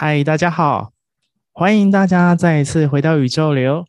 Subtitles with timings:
[0.00, 0.92] 嗨，大家好，
[1.50, 3.84] 欢迎大家再一次回到宇宙流。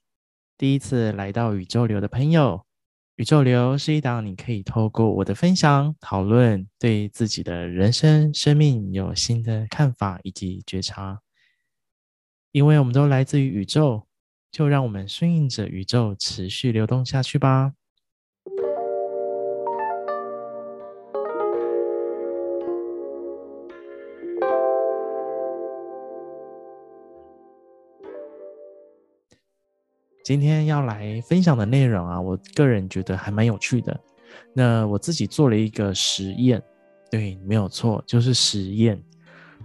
[0.57, 2.65] 第一次来到宇宙流的朋友，
[3.17, 11.19] 宇宙流是一档你可以透过我的分享、讨论，对自己的人生、生命有新的看法以及觉察。
[12.51, 14.07] 因为我们都来自于宇宙，
[14.49, 17.73] 就让我们顺应着宇宙持续流动下去吧。
[30.29, 33.99] 今天要来分享的内容啊，我个人觉得还蛮有趣的。
[34.53, 36.61] 那我自己做了一个实验，
[37.09, 39.01] 对，没有错，就是实验。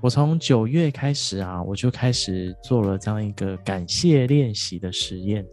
[0.01, 5.45] 我从九月开始啊，我就开始做了这样一个感谢练习的实验。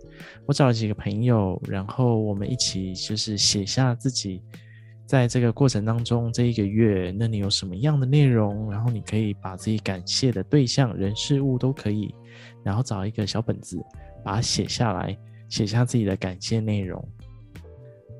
[0.45, 4.41] 我找了几个朋友，然后我们一起就是写下自己
[5.05, 8.71] 在这个过程当中这一个月，那你有什么样的内容？
[8.71, 12.15] 然后你可以把自己感谢的对象、人、事物都可以，
[12.63, 13.77] 然后找一个小本子。
[14.23, 15.17] 把它写下来，
[15.49, 17.03] 写下自己的感谢内容。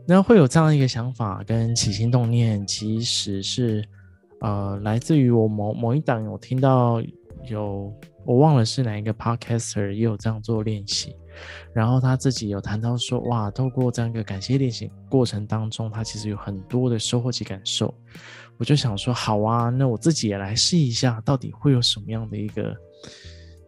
[0.08, 3.88] 那会有这样一个想法跟起心动念，其实是
[4.42, 7.02] 呃来自于我某某一档，我听到
[7.48, 7.94] 有
[8.26, 11.16] 我忘了是哪一个 podcaster 也有这样做练习，
[11.74, 17.94] 然后他自己有谈到说，哇，透过这样一个感谢练习过程当中，他其实有很多的收获及感受。
[18.58, 22.76] 我就想说，好啊，那我自己也来试一下，到底会有什么样的一个。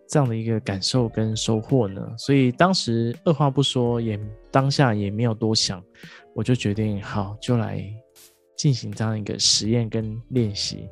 [0.07, 4.19] 这样的一个感受跟收获呢，所以当时二话不说，也
[4.51, 5.83] 当下也没有多想，
[6.35, 7.83] 我就决定好，就来
[8.55, 10.87] 进行这样一个实验跟练习。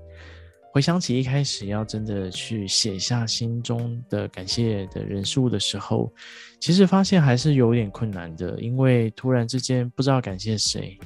[0.73, 6.11] 回想起一开始要真的去写下心中的感谢的人数的时候，
[6.61, 10.97] 其实发现还是有点困难的，因为突然之间不知道感谢谁，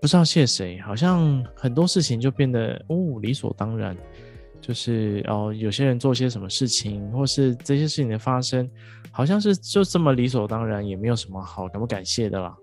[0.00, 3.96] 不知道谢谁，好像很多事情就变得哦理所当然。
[4.62, 8.70] 就是哦，有些人做些什么事情，或是这些事情的发生，
[9.10, 12.56] 好像是就这么理所当然，也没有什么好感不感谢的啦。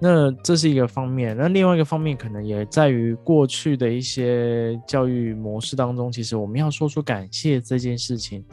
[0.00, 8.44] 那这是一个方面，那另外一个方面可能也在于过去的一些教育模式当中，其实我们要说出感谢这件事情，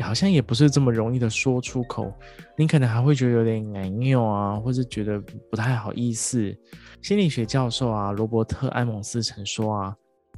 [0.00, 2.10] 好像也不是这么容易的说出口。
[2.56, 6.56] 你可能还会觉得有点难拗啊，或是觉得不太好意思。
[7.02, 9.96] 心理学教授啊，罗伯特·埃蒙斯曾说啊。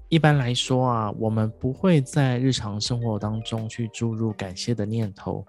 [0.08, 5.44] 一般来说啊，我们不会在日常生活当中去注入感谢的念头，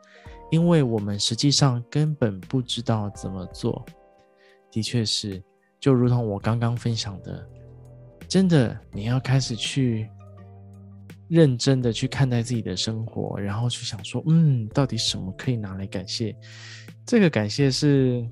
[0.51, 3.85] 因为我们实际上根本不知道怎么做。
[4.69, 5.41] 的确是，
[5.79, 7.47] 就如同我刚刚分享的，
[8.27, 10.09] 真的，你要开始去
[11.29, 16.35] 认真的去看待自己的生活，然后去想说，嗯，到底什么可以拿来感谢？
[17.05, 18.27] 这个感谢是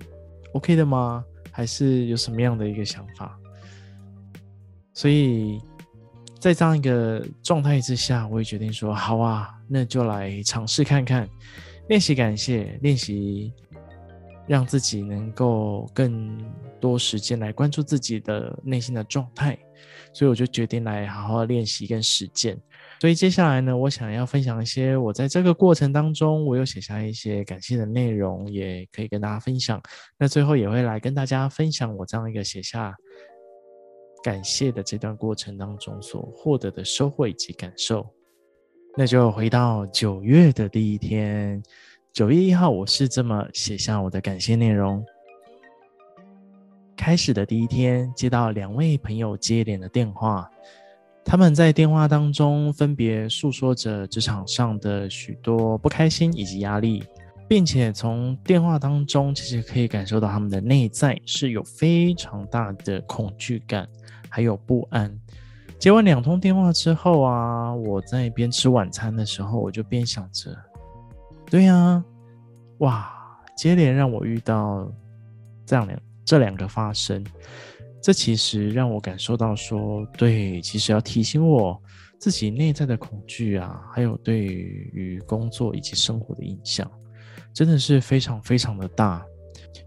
[0.53, 1.23] OK 的吗？
[1.51, 3.39] 还是有什么样的一个想法？
[4.93, 5.61] 所以。
[6.39, 11.27] 在这样一个状态之下，我也决定说好啊，那就来尝试看看，
[11.89, 13.51] 练习感谢，练习
[14.47, 16.37] 让自己能够更
[16.79, 19.57] 多时间来关注自己的内心的状态。
[20.13, 22.57] 所以我就决定来好好练习跟实践。
[22.99, 29.79] 所以接下来呢，我想要分享一些我在这个过程当中，我有写下一些感谢的内容，也可以跟大家分享。
[30.17, 32.95] 那最后也会来跟大家分享我这样一个写下。
[34.27, 38.05] 感谢的这段过程当中所获得的收获以及感受，
[38.97, 41.63] 那就回到九月的第一天，
[42.11, 45.01] 九月一号，我是这么写下我的感谢内容。
[46.97, 50.51] 开始的第一天，接到两位朋友接连的电话，
[51.23, 57.01] 他们在电话当中分别诉说着职场上的许多不开心以及压力，
[57.47, 63.87] 并且从电话当中其实可以感受到他们的内在是有非常大的恐惧感。
[64.29, 65.15] 还有不安。
[65.79, 70.57] 接完两通电话之后啊，我在边吃晚餐的时候，我就边想着，
[71.51, 72.05] 对呀、啊，
[72.79, 73.13] 哇，
[73.55, 74.91] 接连让我遇到
[75.67, 77.23] 这样两这两个发生，
[78.01, 81.79] 这其实让我感受到说，对，其实要提醒我
[82.19, 86.89] 自己内在的恐惧啊，还有对于工作以及生活的影响，
[87.53, 89.23] 真的是非常非常的大。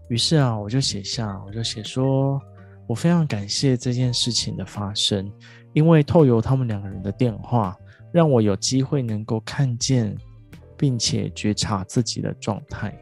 [0.07, 2.41] 于是啊，我就写下，我就写说。
[2.91, 5.31] 我非常感谢这件事情的发生，
[5.71, 7.73] 因为透由他们两个人的电话，
[8.11, 10.13] 让我有机会能够看见，
[10.77, 12.93] 并且觉察自己的状态。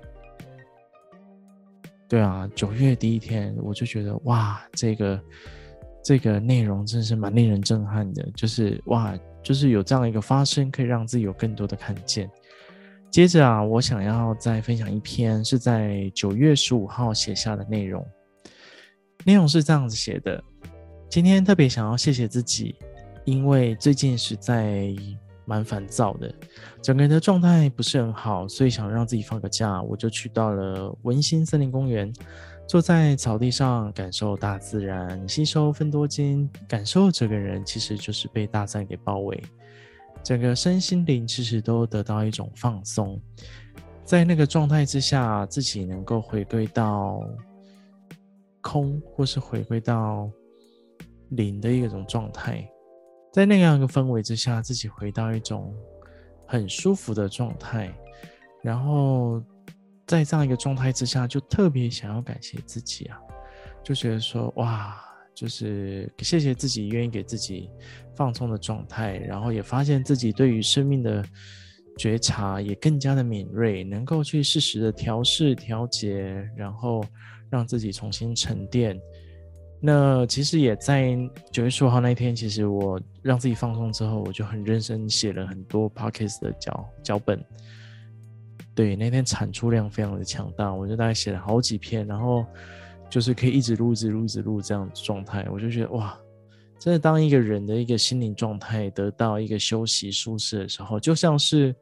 [2.08, 5.20] 对啊，九月第一天，我就觉得哇，这个
[6.04, 12.30] 这个内容真是蛮令人震撼的，就是哇，就是有这样一个发生，可以让自己有更多的看见。
[13.10, 18.06] 接着啊，我想要再分享一篇是在九月十五号写下的内容。
[19.26, 20.44] 内容是这样子写的：
[21.10, 22.76] 今天特别想要谢谢自己，
[23.26, 24.94] 因为最近实在
[25.46, 26.34] 蛮烦躁的，
[26.82, 32.14] 整个人的状态不是很好，所以想让自己放个假，我就去到了文心森林公园，
[32.68, 39.42] 坐在草地上，感受大自然，吸收芬多精，感受这个人其实就是被大自然给包围，
[40.24, 43.20] 整个身心灵其实都得到一种放松，
[44.06, 47.28] 在那个状态之下，自己能够回归到
[48.62, 50.30] 空，或是回归到
[51.30, 52.68] 零的一种状态。
[53.32, 55.74] 在那样一个氛围之下，自己回到一种
[56.48, 57.94] 很舒服的状态，
[58.64, 59.40] 然后
[60.08, 63.20] 在这样一个状态之下，就特别想要感谢自己啊，
[63.84, 65.00] 就觉得说哇，
[65.36, 67.70] 就是谢谢自己愿意给自己
[68.16, 71.24] 放松的状态，然后也发现自己对于生命的
[72.00, 77.06] 觉察也更加的敏锐，能够去适时的调试、调节，然后
[77.50, 79.00] 让自己重新沉淀。
[79.82, 81.18] 那其实也在
[81.52, 87.42] 九月十五号那一天，其实我让自己放松之后，我就很认真写了很多 podcast 的脚脚本。
[88.76, 92.46] 对，那天产出量非常的强大，我就大概写了好几篇，然后
[93.10, 96.18] 就是可以一直录、一直录、一直录这样的状态，我就觉得哇，
[96.80, 101.76] 真的当一个人的一个心灵状态得到一个休息舒适的时候，就像是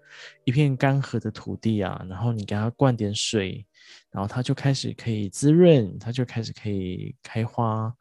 [0.44, 3.66] 一片干涸的土地啊，然后你给它灌点水。
[4.12, 7.94] 然后它就开始可以滋润，它就开始可以开花，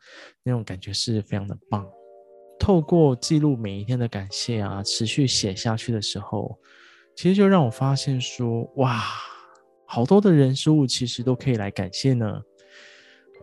[0.43, 1.87] 那种感觉是非常的棒。
[2.58, 6.58] 透过记录每一天的感谢啊，持续写下去的时候，
[7.14, 9.00] 其实就让我发现说，哇，
[9.84, 12.40] 好多的人事物其实都可以来感谢呢。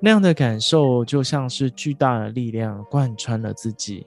[0.05, 4.05] 那样的感受就像是巨大的力量贯穿了自己，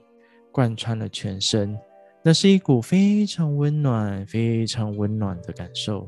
[0.51, 1.75] 贯穿了全身，
[2.23, 6.07] 那是一股非常温暖、非常温暖的感受。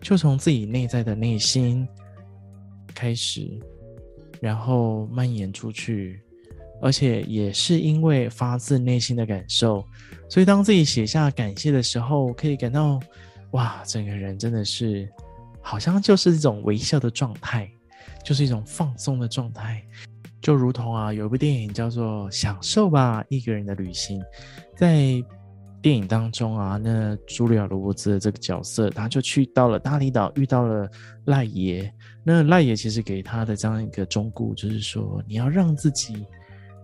[0.00, 1.88] 就从自己内在的内心
[2.94, 3.50] 开始，
[4.40, 6.22] 然后蔓延出去，
[6.80, 9.84] 而且也是因为发自内心的感受，
[10.28, 13.00] 所以当自己写下感谢的时候，可以感到
[13.50, 15.10] 哇，整个人真的是
[15.60, 17.68] 好像就是一种微笑的状态，
[18.26, 19.80] 就是一种放松的状态，
[20.42, 24.20] 就如同啊，有一部电影叫做《享受吧，一个人的旅行》，
[24.76, 25.24] 在。
[25.82, 30.90] 电影当中啊，那茱莉亚·罗伯兹的这个角色，他就去到了大理岛，遇到了
[31.26, 31.92] 赖爷。
[32.24, 36.26] 那赖爷其实给他的这样一个忠告，就是说你要让自己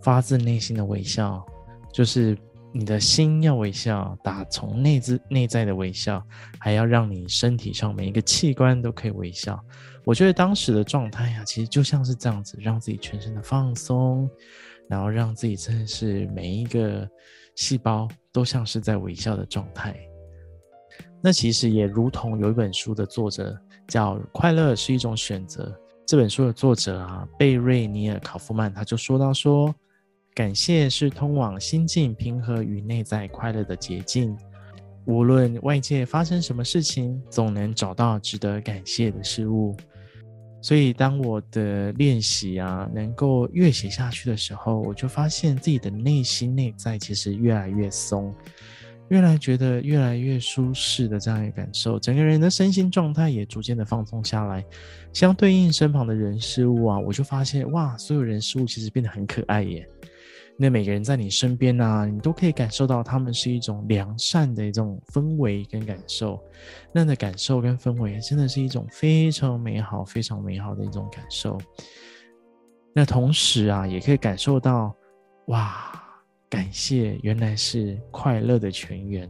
[0.02, 1.44] 发自内心的微笑，
[1.92, 2.38] 就是
[2.70, 6.24] 你的心要微笑，打从内自内在的微笑，
[6.60, 9.60] 还要让你身体上每一个器官都可以微笑。
[10.04, 14.28] 我觉得当时的状态啊，其实就像是这样子，让自己全身的放松，
[14.88, 17.08] 然后让自己真的是每一个。
[17.54, 19.94] 细胞都像是在微笑的状态，
[21.20, 23.54] 那其实也如同有一本书的作者
[23.86, 25.64] 叫《快乐是一种选择》。
[26.06, 29.72] 这本书的作者啊，贝瑞尼尔·考夫曼，他就说到说，
[30.32, 34.34] 感谢是通往心境平和与内在快乐的捷径。
[35.04, 39.76] 无论外界发生什么事情，总能找到值得感谢的事物。
[40.62, 48.32] 所以，当我的练习啊，能够越写下去的时候，我就发现自己的内心内在其实越来越松，
[49.08, 54.64] 越来觉得越来越舒适的这样一个感受，整个人的身心状态也逐渐的放松下来。
[55.12, 59.86] 相对应身旁的人事物啊，我就发现哇，所有人事物其实变得很可爱耶。
[60.62, 66.40] 那每个人在你身边、啊，你都可以感受到他们是一种良善的一种氛围跟感受。
[66.92, 71.58] 那样的感受跟氛围，真的是一种非常美好、非常美好的一种感受。
[72.94, 74.94] 那同时啊，也可以感受到，
[75.46, 75.92] 哇，
[76.48, 79.28] 感谢原来是快乐的泉源，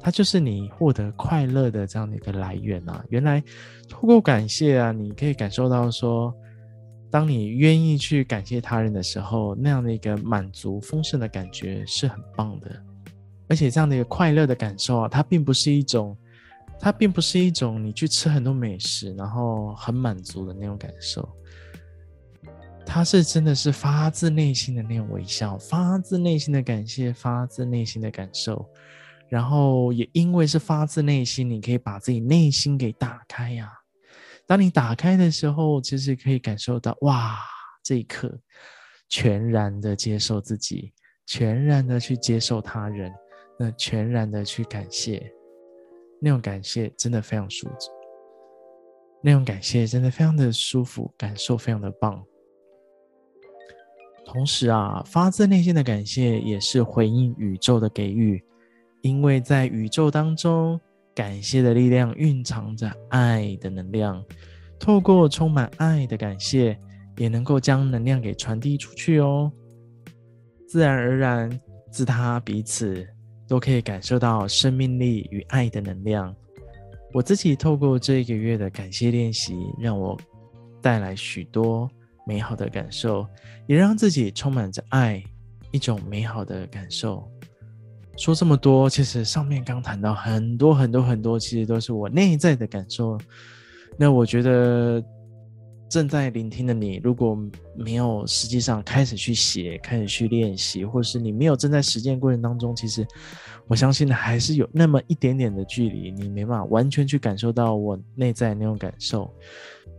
[0.00, 3.04] 它就是你获得快乐的这样的一个来源啊。
[3.10, 3.44] 原来
[3.90, 6.34] 透过感谢啊，你可以感受到说。
[7.10, 12.70] 当你愿意去感谢他人的时候，那样的一个满足丰盛的感觉是很棒的，
[13.48, 16.16] 而且这样的一个快乐的感受啊，它并不是一种，
[16.78, 21.28] 它并不是一种你去吃很多美食然后很满足的那种感受，
[22.86, 28.64] 它是真的是发自内心的那种微笑，发自内心的感谢，发自内心的感受，
[29.28, 33.68] 然后也因为是发自内心，你可以把自己内心给打开呀、
[34.50, 37.38] 当你打开的时候，其实可以感受到，哇，
[37.84, 38.36] 这一刻
[39.08, 40.92] 全然的接受自己，
[41.24, 43.12] 全然的去接受他人，
[43.56, 45.32] 那全然的去感谢，
[46.20, 47.92] 那种感谢真的非常舒服，
[49.22, 52.20] 那种感谢真的非常的舒服，感受非常的棒。
[54.24, 58.44] 同时啊，发自内心的感谢也是回应宇宙的给予，
[59.02, 60.80] 因为在宇宙当中。
[61.20, 64.24] 感谢的力量蕴藏着爱的能量，
[64.78, 66.78] 透过充满爱的感谢，
[67.18, 69.52] 也能够将能量给传递出去哦。
[70.66, 71.60] 自然而然，
[71.90, 73.06] 自他彼此，
[73.46, 76.34] 都可以感受到生命力与爱的能量。
[77.12, 80.18] 我自己透过这一个月的感谢练习，让我
[80.80, 81.86] 带来许多
[82.26, 83.26] 美好的感受，
[83.66, 85.22] 也让自己充满着爱，
[85.70, 87.30] 一种美好的感受。
[88.20, 93.18] 说这么多，其实上面刚谈到很多很多很多，其实都是我内在的感受。
[93.98, 95.02] 那我觉得。
[95.92, 97.36] 正在聆听的你，如果
[97.76, 103.04] 没有实际上开始去写、开始去练习，或是你没有正在实践过程当中，其实
[103.66, 109.28] 我相信还是有那么一点点的距离，你没办法完全去感受到我内在那种感受。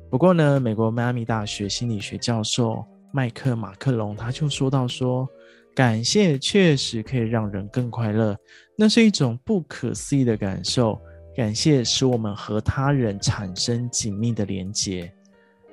[0.09, 5.27] 不过呢，美国迈阿密大学心理学教授麦克马克龙他就说到说，
[5.73, 8.37] 感谢确实可以让人更快乐，
[8.77, 10.99] 那是一种不可思议的感受。
[11.33, 15.11] 感谢使我们和他人产生紧密的连结。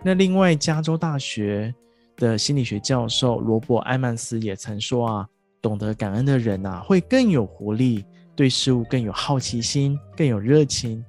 [0.05, 1.75] 那另外，加州大学
[2.17, 5.28] 的心理学教授罗伯·埃曼斯也曾说啊，
[5.61, 8.05] 懂得感恩的人啊，会更有活力，
[8.37, 11.05] 对事物更有好奇心，更有热情，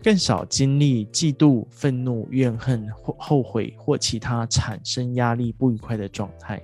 [0.00, 6.62] 更少经历嫉妒、愤怒、怨恨或后悔或其他产生压力、不愉快的状态。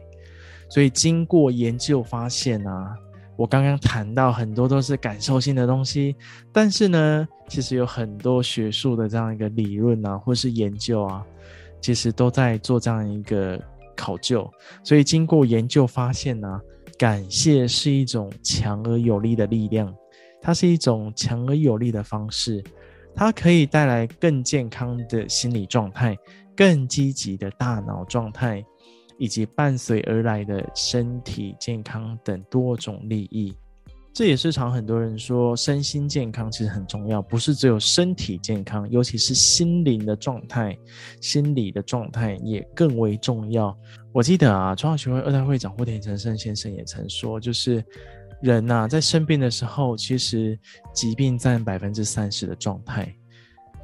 [0.72, 2.96] 所以，经过研究发现啊。
[3.34, 6.14] 我刚刚谈到很多都是感受性的东西，
[6.52, 11.24] 但是呢，其实有很多学术的这样一个理论啊，或是研究啊，
[11.80, 13.60] 其实都在做这样一个
[13.96, 14.48] 考究。
[14.84, 16.60] 所以经过研究发现呢，
[16.98, 19.92] 感谢是一种强而有力的力量，
[20.40, 22.62] 它是一种强而有力的方式，
[23.14, 26.16] 它可以带来更健康的心理状态，
[26.54, 28.64] 更积极的大脑状态。
[29.19, 33.54] 以及伴随而来的身体健康等多种利益，
[34.12, 40.76] 这也是常很多人说身心健康其实很重要，不是只有身体健康，尤其是心灵的状态、
[41.21, 43.76] 心理的状态也更为重要。
[44.12, 47.83] 我记得啊，中华学会二代会长霍田成胜先生也曾说，就是
[48.42, 50.59] 人呐、在生病的时候，其实
[50.92, 53.11] 疾病占百分之三十的状态，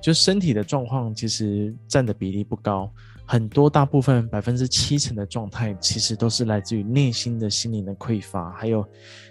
[0.03, 2.93] 就身体的状况其实占的比例不高。
[3.31, 8.83] 很多大部分百分之七成的状态，其实都是来自于内心的心灵的匮乏，还有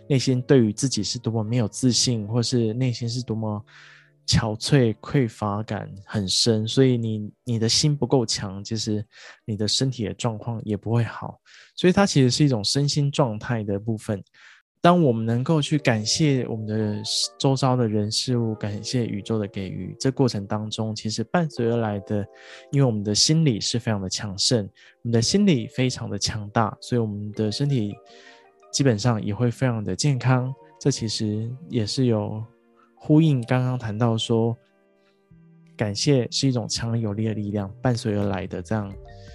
[0.08, 3.66] 内心对于自己是多么没有自信，或是内心是多么
[4.28, 6.68] 憔悴、匮乏感很深。
[6.68, 9.04] 所以你你的心不够强，其实
[9.46, 11.40] 你的身体的状况也不会好。
[11.76, 14.24] 所以它其实是一种身心状态的部分。
[14.80, 17.02] 当我们能够去感谢我们的
[17.38, 22.26] 周遭的人事物，感谢宇宙的给予，这过程当中其实伴随而来的，
[22.72, 24.64] 因为我们的心理是非常的强盛，
[25.04, 27.94] 我们的心理非常的强大，所以我们的身体
[28.72, 30.54] 基本上也会非常的健康。
[30.80, 32.42] 这其实也是有
[32.96, 34.56] 呼应刚刚谈到说，
[35.76, 38.94] 感谢是一种强而有力的力量，伴随而来的这样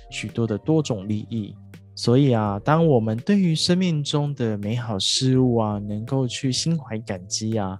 [0.08, 1.54] 许多的多种利益。
[1.94, 7.78] 所以啊，当我们对于生命中的美好事物啊，能够去心怀感激啊，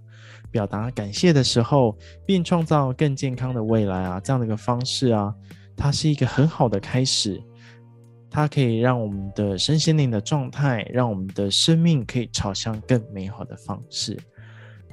[0.51, 5.35] 表达感谢的时候，并创造更健康的未来啊，这样的一个方式啊，
[5.77, 7.43] 它是一个很好的开始，
[8.31, 14.19] 它可以让我们的身心灵的状态，让我们的生命可以朝向更美好的方式。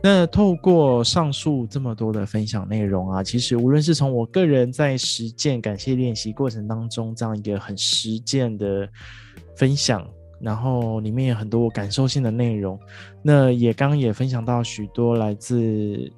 [0.02, 8.88] 那透过上述这么多的分享内容啊，其实无论是从我个人在实践感谢练习过程当中这样一个很实践的
[9.56, 10.08] 分享，
[10.40, 12.80] 然后里面有很多感受性的内容，
[13.22, 16.12] 那也刚刚也分享到许多来自。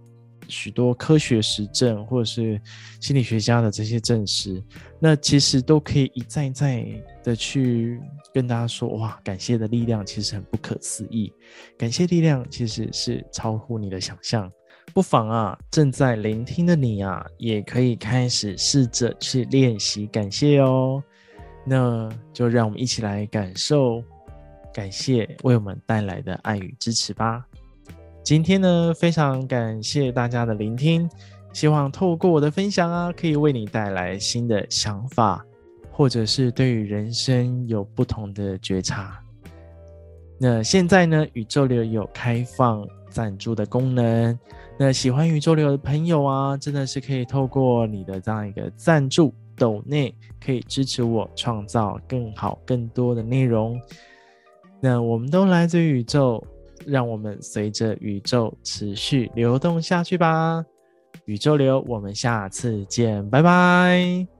[0.51, 2.61] 许多科学实证，或者是
[2.99, 4.61] 心理学家的这些证实，
[4.99, 6.85] 那其实都可以一再再
[7.23, 7.99] 的去
[8.33, 11.31] 跟大家说，哇，感谢的力量其实很不可思议，
[11.77, 14.51] 感谢力量其实是超乎你的想象。
[14.93, 21.01] 不妨啊，正在聆听的你啊，也可以开始试着去练习感谢哦。
[21.65, 24.03] 那就让我们一起来感受
[24.73, 27.45] 感谢为我们带来的爱与支持吧。
[28.23, 31.09] 今天呢，非常感谢大家的聆听，
[31.53, 35.43] 希望透过我的分享啊，可以为你带来新的想法，
[35.91, 39.19] 或者是对于人生有不同的觉察。
[40.39, 44.37] 那现在呢，宇宙流有开放赞助的功能，
[44.77, 53.81] 那喜欢宇宙流的朋友啊，真的是可以透过你的这样一个赞助抖内，可以支持我创造更好更多的内容。
[54.79, 56.41] 那我们都来自宇宙。
[56.85, 60.63] 让我们随着宇宙持续流动下去吧，
[61.25, 64.30] 宇宙流，我们下次见，拜拜。